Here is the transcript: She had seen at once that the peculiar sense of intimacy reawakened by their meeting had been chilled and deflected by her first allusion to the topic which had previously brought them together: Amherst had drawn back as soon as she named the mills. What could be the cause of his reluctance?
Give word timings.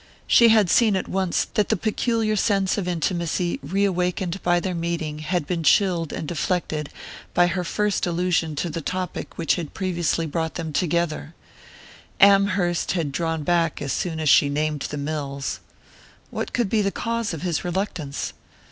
She 0.25 0.47
had 0.49 0.67
seen 0.71 0.95
at 0.95 1.07
once 1.07 1.45
that 1.53 1.69
the 1.69 1.77
peculiar 1.77 2.35
sense 2.35 2.75
of 2.75 2.87
intimacy 2.87 3.59
reawakened 3.61 4.41
by 4.41 4.59
their 4.59 4.73
meeting 4.73 5.19
had 5.19 5.45
been 5.45 5.61
chilled 5.61 6.11
and 6.11 6.27
deflected 6.27 6.89
by 7.35 7.45
her 7.45 7.63
first 7.63 8.07
allusion 8.07 8.55
to 8.55 8.71
the 8.71 8.81
topic 8.81 9.37
which 9.37 9.57
had 9.57 9.75
previously 9.75 10.25
brought 10.25 10.55
them 10.55 10.73
together: 10.73 11.35
Amherst 12.19 12.93
had 12.93 13.11
drawn 13.11 13.43
back 13.43 13.79
as 13.79 13.93
soon 13.93 14.19
as 14.19 14.27
she 14.27 14.49
named 14.49 14.87
the 14.89 14.97
mills. 14.97 15.59
What 16.31 16.51
could 16.51 16.67
be 16.67 16.81
the 16.81 16.89
cause 16.91 17.31
of 17.31 17.43
his 17.43 17.63
reluctance? 17.63 18.33